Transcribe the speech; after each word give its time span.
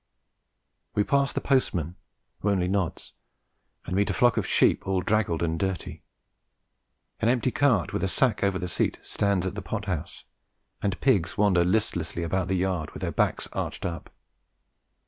We 0.95 1.03
pass 1.03 1.31
the 1.31 1.39
postman, 1.41 1.95
who 2.39 2.49
only 2.49 2.67
nods, 2.67 3.13
and 3.85 3.95
meet 3.95 4.09
a 4.09 4.15
flock 4.15 4.35
of 4.35 4.47
sheep 4.47 4.87
all 4.87 5.01
draggled 5.01 5.43
and 5.43 5.59
dirty. 5.59 6.01
An 7.19 7.29
empty 7.29 7.51
cart 7.51 7.93
with 7.93 8.03
a 8.03 8.07
sack 8.07 8.43
over 8.43 8.57
the 8.57 8.67
seat 8.67 8.97
stands 9.03 9.45
at 9.45 9.53
the 9.53 9.61
pot 9.61 9.85
house, 9.85 10.23
and 10.81 10.99
pigs 11.01 11.37
wander 11.37 11.63
listlessly 11.63 12.23
about 12.23 12.47
the 12.47 12.57
yard 12.57 12.89
with 12.95 13.01
their 13.01 13.11
backs 13.11 13.47
arched 13.53 13.85
up. 13.85 14.09